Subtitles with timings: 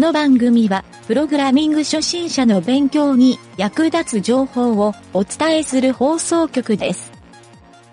[0.00, 7.12] この番組は、プログラミング初心者の勉強に役立つ情報をお伝えする放送局です。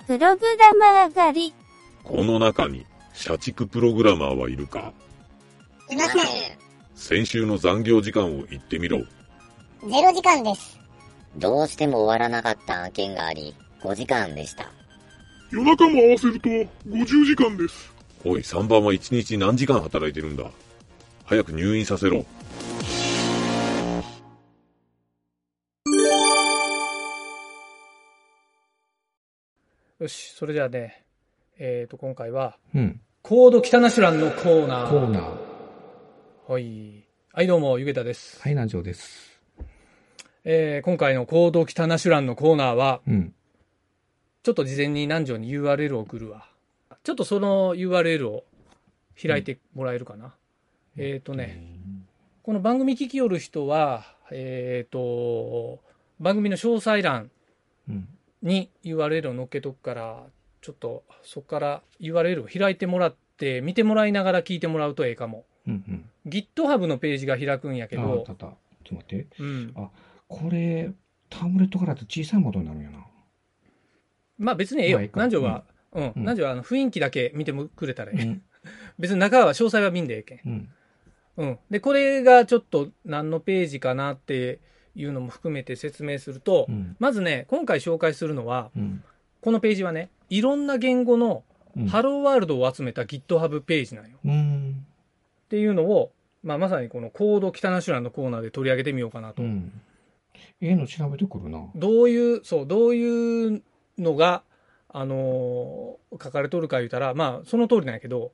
[0.07, 1.53] プログラマー狩り。
[2.05, 4.93] この中に、社畜プログラマーはいるか？
[5.91, 6.21] いません。
[6.95, 8.99] 先週の残業時間を言ってみろ。
[8.99, 10.79] ゼロ時間です。
[11.35, 14.71] どうしても終わらなかった案件があり、5時間でした。
[15.51, 16.47] 夜中も合わせると
[16.87, 17.93] 50時間です。
[18.23, 20.45] おい、3番は1日何時間働いてるんだ？
[21.27, 22.25] 早く入院させろ。
[29.99, 31.03] よし、それじゃあね、
[31.59, 33.01] えっ、と、今回は、うん。
[33.23, 34.89] コード北ナシュランのコーナー。
[34.89, 36.51] コーナー。
[36.51, 37.03] はい。
[37.33, 38.41] はい、どうも、ゆげたです。
[38.41, 39.41] はい、南條です。
[40.45, 43.33] えー今回のコード北ナシュランのコーナーは、うん。
[44.43, 46.47] ちょっと事前に南條に URL を送るわ。
[47.03, 48.45] ちょっとその URL を
[49.21, 50.33] 開いてもらえるかな。
[50.99, 51.63] えっ、とね、
[52.41, 55.79] この番組聞きよる人は、えっ、と、
[56.19, 57.29] 番組の詳細欄
[57.87, 58.07] うん。
[58.41, 60.23] に URL を載っけとくから、
[60.61, 65.45] ちょっとそこから URL を開いてもらって、見てもらいながら聞いてもらうとええかも。
[65.67, 65.73] うん。
[65.73, 66.09] うん。
[66.25, 68.45] GitHub のページが開くんやけあ、あどあった。
[68.45, 69.27] ちょっと待って。
[69.37, 69.73] うん。
[70.27, 70.91] これ、
[71.29, 73.05] タブレットからだと小さいものになるんやな。
[74.39, 75.09] まあ別にええよまあいい。
[75.09, 76.03] か南條は、うん。
[76.05, 78.23] うん南條はあの雰囲気だけ見てもくれたらええ。
[78.23, 78.41] うん。
[78.97, 80.39] 別に中は詳細は見んでええけん。
[80.43, 80.69] うん。
[81.37, 81.59] うん。
[81.69, 84.59] で、これがちょっと何のページかなって
[84.95, 86.95] いうのも含めて説明すると、うん。
[86.99, 89.03] まずね、今回紹介するのは、うん。
[89.41, 91.43] このページはね、いろんな言語の
[91.75, 91.87] うん。
[91.87, 94.17] ハローワールドを集めた GitHub ページなんよ。
[94.25, 94.85] うん。
[95.45, 96.11] っていうのを、
[96.43, 99.43] まあ、まさにこのコード北ナシュランのコーナーで取り上げてみようかなと。
[100.75, 101.67] の調べてくるな。
[101.75, 103.61] どういう、そう、どういう
[103.97, 104.43] のが、
[104.89, 108.31] あのー書かれとるか言うたら、まあ、その通りなんやけど、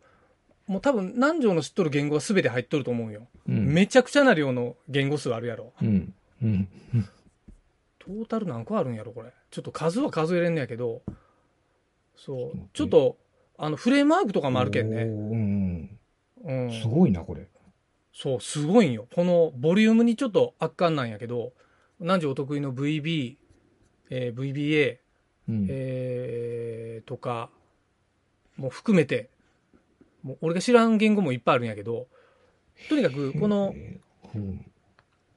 [0.67, 3.27] もう多分、何条の知っとる言語は全て入っとると思うよ。
[3.47, 3.73] うん。
[3.73, 5.73] めちゃくちゃな量の言語数あるやろ。
[5.81, 6.13] うん。
[6.41, 6.67] うん。
[7.99, 9.31] トータル何個あるんやろ、これ。
[9.51, 11.01] ちょっと数は数えれんのやけど、
[12.15, 13.17] そう、ちちょっと
[13.57, 15.03] あの、フレームワークとかもあるけんね。
[15.03, 15.99] うん。
[16.43, 16.71] うん。
[16.81, 17.47] すごいな、これ。
[18.13, 19.07] そう、すごいんよ。
[19.13, 21.53] このボリュームにちょっと圧巻なんやけど、
[21.99, 23.35] 何時お得意の VB、
[24.09, 24.97] えー VBA、
[25.49, 25.67] うん。
[25.69, 27.49] えーとか、
[28.57, 29.29] もう含めて、
[30.23, 32.07] もう俺が知らん言語もいっぱいあるんやけど、
[32.89, 34.65] とにかくこのえーうん。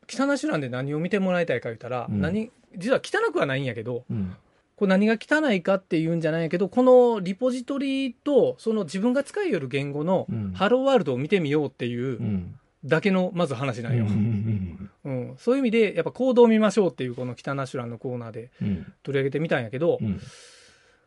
[0.06, 4.36] 北ナシュランで何を見てもらいたいか言ったら、うん何、実は汚くはないんやけど、うん。
[4.76, 12.58] これ何が汚いかっていうんじゃないけど、このリポジトリとその自分が使いよる言語のうんハローワールドを見てみようっていううん。
[12.84, 14.04] だけのまず話なんよ。
[14.04, 14.90] うん。
[15.04, 18.92] うん、そういう意味で、やっぱ行動を見ましょうっていうこの北ナシュランのコーナーでうん。
[19.02, 20.20] 取り上げてみたんやけど、うん。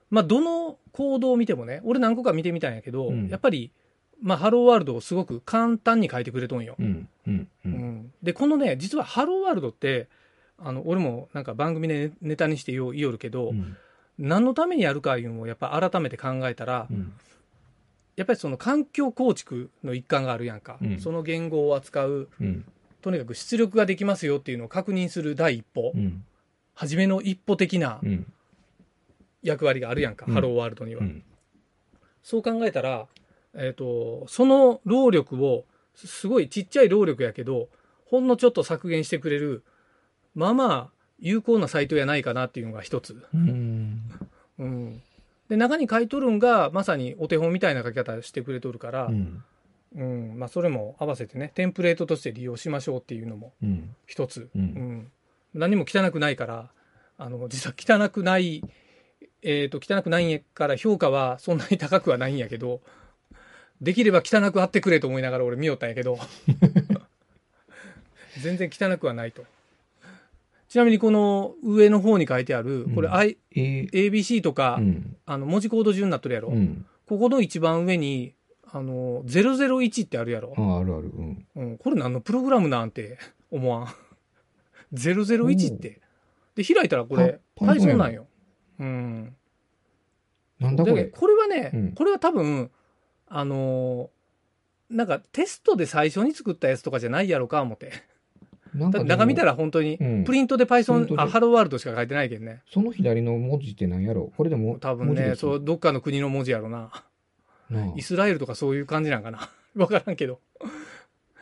[0.10, 3.72] まあ、どの行動を見てもね、俺何個か見てみたんやけど、うんやっぱり、
[4.22, 6.76] まあ、ハローワールドをすごく簡単に書いてくれとんよ。
[6.80, 7.08] うん。
[7.28, 7.48] うん。
[7.66, 7.70] う。
[7.70, 10.10] うんんで、このね、実はハローワールドって、
[10.58, 13.78] あの、俺もなんか番組でネタにして言おう言おるけど、うん。
[14.18, 17.14] 何のためにやるかいうのをやっぱ改めて考えたら、うん。
[18.18, 20.78] やっぱりその環境構築の一環があるやんか。
[20.82, 22.66] うんその言語を扱う、うん。
[23.02, 26.26] とにかく出力ができますよっていうのを確認する第一歩、うん。
[26.74, 28.34] 初めの一歩的なうん。
[29.42, 31.02] 役割があるやんか、うんハローワールドには。
[31.02, 31.24] うん。
[32.24, 33.08] そう考えたら、
[33.56, 37.70] えっ、と、その労力を、すすごいちっちゃい労力やけど、
[38.06, 39.64] ほんのちょっと削減してくれる、
[40.36, 40.90] まあまあ、
[41.20, 43.26] 有効なサイトやないかなっていうのが一つ。
[43.34, 44.10] うん。
[44.58, 45.02] うん。
[45.50, 50.40] で、中に書いとるんが、まさにお手本みたいな書き方してくれとるから、ううん、ん。
[50.40, 53.96] まあそれも合わせてね、テンプレートとして利用しましょうっていうのもうん。
[54.06, 54.50] 一つ。
[54.56, 55.12] うんうん。
[55.54, 56.72] 何も汚くないから、
[57.18, 58.64] あの、実は汚くない、
[59.42, 62.82] えっ、と、汚くないんやから評価はそんなに高くはないんやけど、
[63.82, 66.20] できれば汚くあってくれと思いながら俺見よったんやけど、
[68.42, 69.46] 全然汚くはないと。
[70.68, 75.16] ちなみにこの上の方に書いてある、これ、うん I えー ABC とか、うん。
[75.26, 76.86] あの文字コード順になってるやろ、うん。
[77.08, 78.36] ここの一番上に、
[78.72, 81.12] あの、001ってあるやろ、あ、あるある。
[81.16, 81.48] うん。
[81.56, 83.18] うん、これ何のプログラムなんて
[83.50, 83.88] 思わん。
[84.94, 86.02] 001って。
[86.56, 88.28] で、開いたらこれ、パ Python や Python ろなんよ。
[88.80, 89.36] うん。
[90.60, 91.06] なんだこれ？
[91.06, 92.72] でこれはね、うんこれは多分、
[93.28, 94.10] あのー
[94.96, 97.92] なんかテストで最初に作ったやつとかじゃないやろか、思って。
[98.74, 102.64] なんか中見たら本当に、うんプリントで Python、あ、ハローワールドしか書いてないけんね。
[102.72, 104.32] その左の文字って何やろ？
[104.36, 106.92] これでも多分ね、そう、どっかの国の文字やろな。
[107.70, 109.50] なあイスラエルとかそういう感じなんかな。
[109.76, 110.40] わからんけど。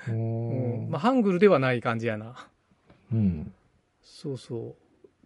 [0.10, 0.88] おうん。
[0.88, 2.36] ーまあ、ハングルではない感じやな。
[3.14, 3.54] うん。
[4.04, 4.76] そうそう。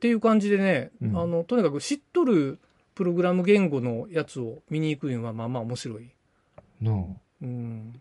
[0.02, 2.58] っていう感じでね、うんあの、とにかく知っとる
[2.96, 6.10] プログラム言語のやつを見に行くのはまあまあ面白い。
[6.82, 6.96] なあ。
[7.44, 7.94] うん。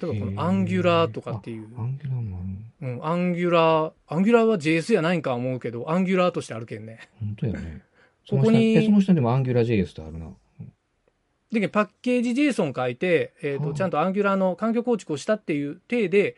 [0.00, 7.00] 例えばこのアンギュラーとかっていう、アンギュラーもあるうん、アンギュラー、アンギュラーは JS やないんか思うけど、 Angular としてあるけんね。
[7.18, 7.82] 本当やね。
[8.30, 10.28] ここにその下にもアンギュラー JS ってあるな。
[11.50, 16.36] で、 package JSON 書いて、えっ、と、はあちゃんと Angular の環境構築をしたっていう体で、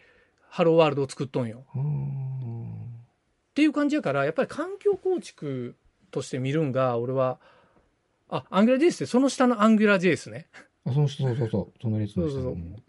[0.48, 1.64] Hello World を作っとんよ。
[1.74, 2.31] あー
[3.52, 5.76] っていう感じやから、やっぱり環境構築
[6.10, 7.38] として見るんが、俺は、
[8.30, 10.46] あ、 Angular JS ってその下の Angular JS ね。
[10.86, 11.72] あ、その下、そうそうそう。
[11.82, 12.82] その列の下そうそうそううん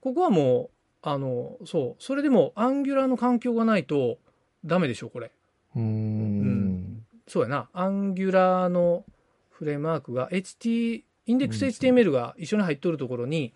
[0.00, 0.70] ここはもう、
[1.00, 4.18] あの、そう、それでも Angular の環境がないと
[4.66, 5.30] ダメでしょ、これ。
[5.74, 7.06] うーん。
[7.26, 7.68] そうやな。
[7.72, 9.04] Angular の
[9.50, 13.54] フレームワークが HT、index HTML が一緒に入っとるところに、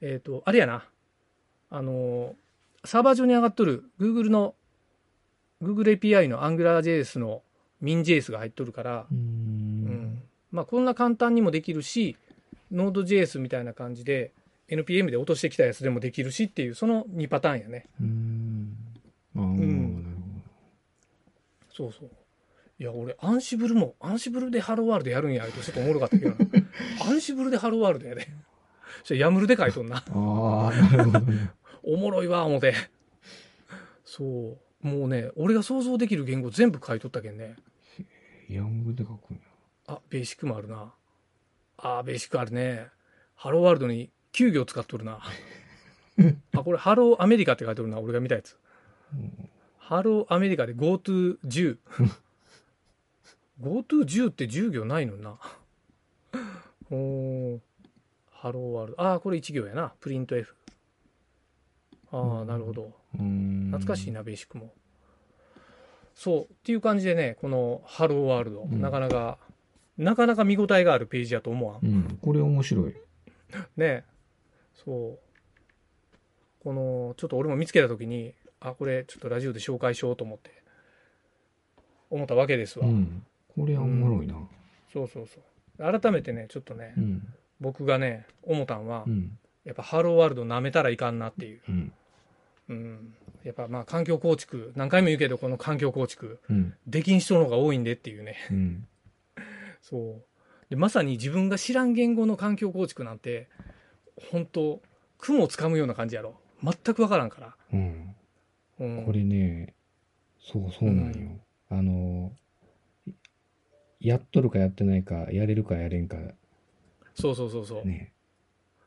[0.00, 0.88] えっ、と、あれやな。
[1.70, 2.34] あの、
[2.84, 4.54] サーバー上に上がっとる Google の、
[5.62, 7.42] Google API の AngularJS の
[7.82, 10.22] MinJS が入っとるから、うーうんん。
[10.52, 12.16] まあこんな簡単にもできるし、
[12.72, 14.32] Node.js みたいな感じで
[14.68, 17.86] NPM で落としてきたやつでもできるしっていう、その2パターンやね。
[18.00, 18.76] うーん。
[19.36, 20.16] あーんなる
[21.72, 22.10] そうそう。
[22.78, 26.36] いや、俺、アンシブルも、アンシブルでハローワールドやるんや、とちょっとおもろかったけどな。
[27.08, 28.26] Ansible で Hello World やで。
[29.04, 30.00] それ YAML で書いとんな。
[30.00, 30.64] ほど。
[30.64, 31.50] ああ、なるほどね。
[31.84, 32.74] おもろいわ、思て。
[34.04, 34.58] そう。
[34.82, 37.56] もうね、俺が想像できる言語全部書いとったけんね。
[38.48, 39.40] YAML で書くんや。
[39.88, 40.92] あ、 BASIC もあるな。
[41.78, 42.86] あー、 BASIC あるね。
[43.34, 45.20] Hello World に9行使っとるな。
[46.54, 48.56] あ、これ、 Hello America って書いてるな、俺が見たやつ。
[49.78, 51.78] Hello America で GoTo10。
[53.60, 55.38] GoTo10 って10行ないのにな。
[56.90, 57.60] おー
[58.30, 59.02] ハローワールド。
[59.02, 59.92] あー、これ1行やな。
[60.00, 60.54] プリント F。
[62.10, 62.92] あー、なるほど。
[63.12, 64.72] 懐かしいな、ベーシックも。
[66.14, 66.42] そう。
[66.44, 69.38] っていう感じでね、このハローワールド、うんなかなか、
[69.98, 71.88] なかなか見応えがあるページだと思わんう。
[71.88, 72.18] ん。
[72.22, 72.94] これ面白い。
[73.76, 74.04] ね
[74.74, 75.18] そう。
[76.62, 80.50] この、ちょっと俺も見つけたときに、あ、これちょっとラジオで紹介しようと思って、
[82.10, 82.86] 思ったわけですわ。
[82.86, 83.24] うん。
[83.54, 84.34] これはおもろいな。
[84.92, 86.00] そうそうそう。
[86.00, 87.34] 改めてね、ちょっとね、うん。
[87.60, 89.38] 僕がね、思ったんは、うん。
[89.66, 91.60] やっぱハローワールド舐めたらいかんなっていう。
[91.68, 91.92] うん。
[92.68, 93.14] うん。
[93.42, 96.74] やっぱまあ環境構築、何回も言うけど、この環境構築、うん。
[96.86, 98.36] できん人の方が多いんでっていうね。
[98.50, 98.88] うん。
[99.82, 100.24] そう。
[100.70, 103.48] で、まさに自分が知らん言語の環境構築なんて、
[104.30, 104.80] 本当
[105.18, 106.40] 雲をつかむような感じやろ。
[106.62, 107.56] 全くわからんから。
[107.72, 108.14] うん。
[108.78, 109.74] うん、これね、
[110.38, 111.40] そうそうなんよ。
[111.70, 112.32] あの、
[114.00, 116.16] やっとるかやってないか、やれるかやれんか、
[117.14, 117.86] そうそうそうそう。
[117.86, 118.12] ね。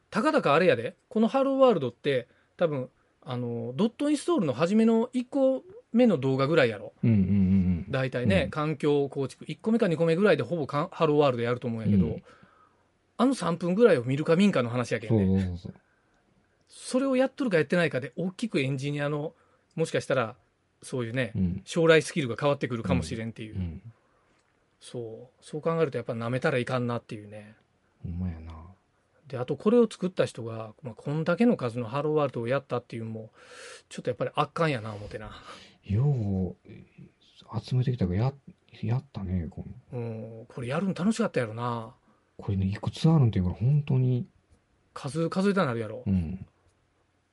[0.10, 2.28] たかだかあれやで、このハローワールドって、
[2.58, 2.90] 多分、
[3.22, 6.94] あの、ドットインストールの初めの1個目の動画ぐらいやろ。
[7.04, 9.46] うんうんうん大体ね、うん環境構築。
[9.46, 12.24] 1個目か2個目ぐらいでほぼハローワールドやると思うんやけど、うん
[13.22, 15.18] あの3分ぐらいを見るか見んかの話やけうん。
[15.18, 15.54] んね。
[16.70, 19.34] それをやっとるかやってないかで、大きくエンジニアの、
[19.76, 20.38] もしかしたら、
[20.82, 21.44] そういうね、そう。
[21.44, 21.62] うん。
[21.66, 23.58] 将来スキルが変わってくるかもしれんっていう。
[23.58, 23.82] うん。
[24.80, 25.44] そう。
[25.46, 27.56] そう考えるとやっぱ舐めたらいかんなっていうね。
[28.04, 28.54] ほんまやな。
[29.30, 33.32] で、あとこれを作った人が、まあ、こんだけの数のハローワールドをやったっていうのも、
[33.88, 35.32] ちょっとやっぱり圧巻やな、思ってな。
[35.86, 38.34] よう、集めてきたから、や、
[38.84, 40.04] やったね、このう
[40.44, 41.94] ん、これやるの楽しかったやろな。
[42.38, 44.28] これね、いくつあるんっていうから、本当に、
[44.94, 46.04] 数、数えたなるやろ。
[46.06, 46.46] うん。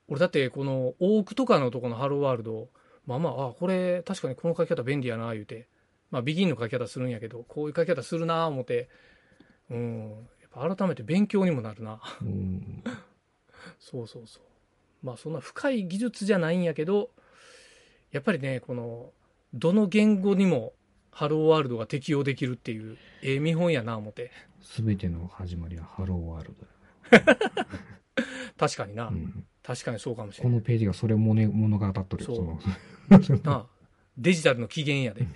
[0.09, 2.69] 俺だってこの多くとかのとこのハローワールド、
[3.07, 5.69] まあまあ、あ、これ確かにこの書き方便利やな、言うて。
[6.11, 8.89] まあ、ビギンの書き方するんやけど、こういう書き方するな、思って。
[9.71, 10.29] うん。
[10.57, 12.01] 改めて勉強にもなるな。
[12.23, 12.83] うん。
[13.79, 14.43] そうそうそう。
[15.03, 17.11] まあそんな深い技術じゃないんやけど、
[18.11, 19.13] やっぱりね、この、
[19.53, 20.73] どの言語にも
[21.11, 24.31] ハローワールドが適用できるっていう、ええ見本やな、思って。
[24.63, 26.55] すべての始まりはハローワール
[27.11, 27.37] ドだ。
[28.57, 29.09] 確かにな。
[29.09, 29.45] うん。
[29.63, 30.53] 確かにそうかもしれない。
[30.53, 32.59] このページがそれもね、物語っとるよ。
[33.23, 33.67] そうなあ
[34.17, 35.27] デジタルの起源やで。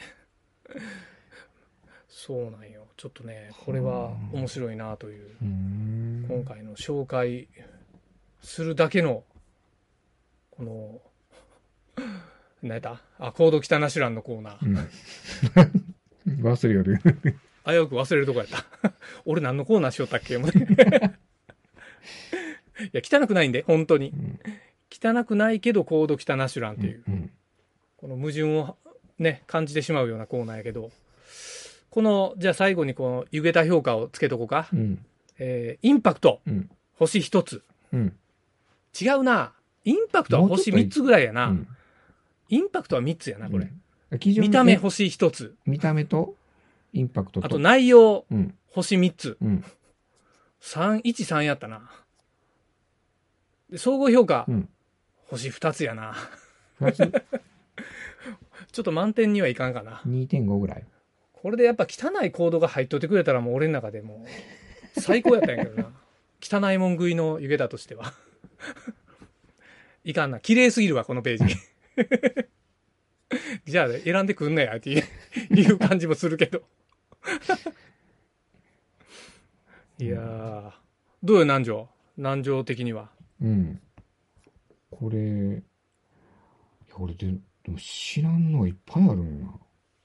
[2.23, 2.87] そうなんよ。
[2.99, 5.31] ちょっとね、これは面白いなという。
[6.29, 7.49] 今回の紹介
[8.43, 9.25] するだけの、
[10.51, 11.01] この、
[12.63, 13.01] 何やった？
[13.19, 14.67] あ、コード北ナシュランのコーナー。
[16.27, 16.45] うん。
[16.45, 16.99] 忘れよる。
[17.65, 18.67] 危うく忘れるとこやった。
[19.25, 20.35] 俺何のコーナーしよったっけ？
[20.35, 20.39] い
[22.93, 24.09] や、汚くないんで、本当に。
[24.09, 24.39] ん
[24.93, 27.31] 汚くないけど、コード汚ナシュランっていう、うん。
[27.97, 28.77] この矛盾を
[29.19, 30.91] ね、感じてしまうようなコーナーやけど、
[31.91, 34.69] この、じゃあ最後にこの、湯げた評価をつけとこうか。
[34.73, 35.05] うん。
[35.39, 36.71] えーインパクト、うん。
[36.95, 37.63] 星一つ。
[37.93, 38.17] うん。
[39.01, 39.53] 違うな。
[39.85, 41.47] インパクトは星もうちょっと三つぐらいやな。
[41.47, 41.69] うん
[42.51, 43.71] インパクトは三つやな、これ。
[44.11, 45.55] 見た目ね星一つ。
[45.65, 46.35] 見た目と、
[46.93, 47.47] インパクトと。
[47.47, 48.55] あと内容、うん。
[48.73, 49.39] 星三つ。
[49.41, 49.65] うん。
[50.61, 51.89] 三、一三やったな。
[53.71, 54.69] で総合評価、うん。
[55.29, 56.17] 星2つやな。
[58.73, 60.03] ちょっと満点にはいかんかな。
[60.07, 60.85] 2.5ぐらい。
[61.41, 64.27] これでやっぱ汚いコードが入っといてくれたらもう俺の中でも
[64.97, 65.91] う 最高やったんやけどな。
[66.43, 68.13] 汚いもん食いの湯気だとしては。
[70.05, 70.39] いかんな。
[70.39, 71.57] 綺麗すぎるわ、このページ。
[73.65, 75.01] じゃあ選んでくんなやってい
[75.71, 76.63] う感じもするけど。
[79.99, 80.73] いやー、
[81.23, 81.89] どうよ、南條？
[82.17, 83.11] 南條的には？
[83.41, 83.81] うん。
[84.91, 85.63] これ、い
[86.91, 87.29] や、俺で、
[87.63, 89.47] でも知らんのがいっぱいあるんや。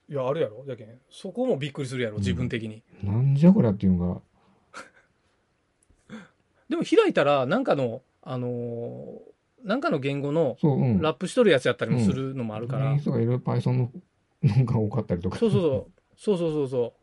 [0.10, 0.64] いや、あるやろ？
[0.68, 1.00] やけん。
[1.10, 2.84] そこもびっくりするやろ、自分的に。
[3.04, 4.22] なんじゃこりゃっていうのが、
[6.70, 11.02] でも開いたら、なんかの、あのーなんかの言語のそう、うん。
[11.02, 12.92] ラップしとるやつやったりもするのもあるから。
[12.92, 13.92] ね人がいろいろ Python の
[14.44, 15.40] のが多かったりとか。
[15.40, 15.92] そうそうそう。
[16.16, 16.94] そうそうそうそ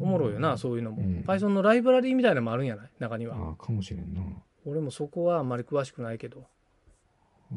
[0.00, 0.02] う。
[0.02, 1.02] おもろいよな、そういうのも。
[1.02, 2.90] うん Python のライブラリーみたいなのもあるんやない？
[2.98, 3.36] 中には。
[3.36, 4.22] ああ、かもしれんな。
[4.64, 6.46] 俺もそこはあんまり詳しくないけど。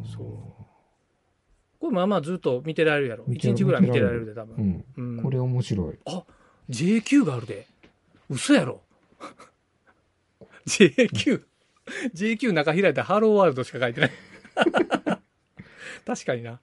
[0.04, 0.64] そう。
[1.80, 3.24] これまあまあずっと見てられるやろ。
[3.28, 4.66] 見てら1日ぐらい見てられるで、多う分。
[4.66, 4.86] ん。
[4.98, 5.24] うん。
[5.24, 6.00] これ面白い。
[6.70, 7.68] JQ があるで。
[8.30, 8.82] 嘘やろ。
[10.68, 11.44] JQ。
[12.14, 14.12] JQ 中開いたらハローワールドしか書いてない。
[16.06, 16.60] 確かにな。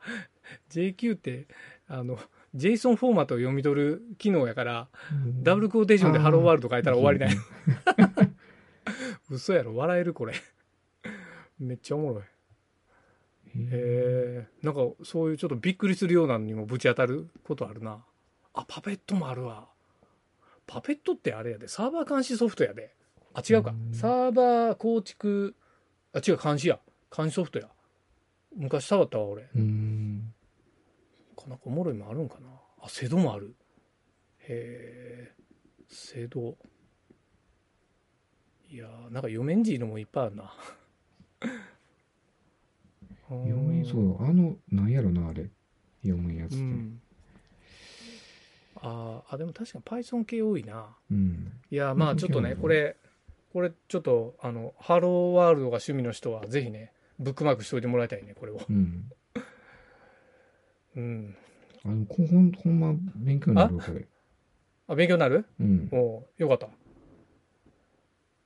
[0.71, 1.47] JQ って、
[1.89, 2.19] あの、
[2.55, 4.89] JSON フォーマットを読み取る機能やから、
[5.43, 7.41] ダブルクォーテーションでハローワールド書いたら終わりだよ。
[9.31, 9.75] 嘘やろ。
[9.75, 10.35] 笑えるこれ。
[11.59, 12.23] めっちゃおもろい。
[13.71, 14.49] へえ。
[14.63, 18.05] なんかそういうちょっとびっくりするようなのにもぶち当たることあるな。
[18.55, 19.69] あ、パペットもあるわ。
[20.67, 21.69] パペットってあれやで。
[21.69, 22.95] サーバー監視ソフトやで。
[23.35, 23.75] あ、違うか。
[23.93, 25.55] サーバー構築、
[26.13, 26.81] あ、違う、監視や。
[27.15, 27.69] 監視ソフトや。
[28.55, 29.49] 昔触ったわ、俺。
[29.55, 30.33] うん。
[31.47, 32.49] なんかおもろいもあるんかな。
[32.83, 33.55] あ、セドもある。
[34.41, 35.33] へえ。
[35.89, 36.57] セド。
[38.69, 40.53] いやー、なんか読めんじいのもいっぱいあるな。
[43.29, 44.23] 読めそう。
[44.25, 45.51] あの、なんやろな、あれ。
[46.03, 46.57] 読むやつって。
[46.57, 47.01] うん。
[48.77, 50.97] あーあ、でも確かに Python 系多いな。
[51.11, 51.53] うん。
[51.71, 52.97] いや、まあちょっとね、これ、
[53.53, 58.61] これちょっと、あの、ハローワールドが趣味の人は、ぜひね、ブックマークしておいてもらいたいね、これを。
[58.69, 59.11] うん。
[60.97, 61.37] うん。
[61.85, 64.07] あの、こほん、ほんま勉強になるわこれ。
[64.89, 65.47] あ、勉強になる？
[65.59, 65.89] うん。
[65.93, 66.69] おうよかった。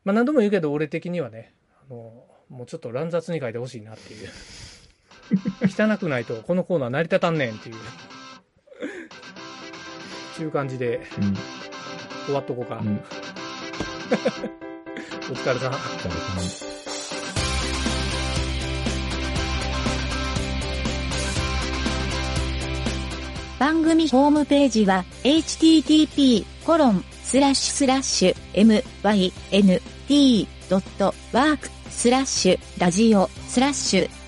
[0.04, 4.28] まあ何度も言うけど、俺的にはね、あの、もうちょっと乱雑に書いてほしいなっていう。
[5.62, 7.76] 汚くないと、このコーナー成り立たんねんっていう。
[7.76, 7.78] っ
[10.36, 11.34] ていう感じでうん。
[12.26, 12.78] 終わっとこうか。
[12.78, 12.96] うん。
[15.30, 15.72] お疲れさん。
[15.72, 16.70] お疲れ様
[23.60, 26.44] 番組ホームページは http://
[30.72, 34.19] mynt.work スラッシュラジオスラッシュ